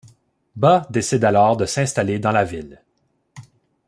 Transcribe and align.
Bat 0.55 0.87
décide 0.91 1.23
alors 1.25 1.57
de 1.57 1.67
s'installer 1.67 2.17
dans 2.17 2.31
la 2.31 2.43
ville. 2.43 2.81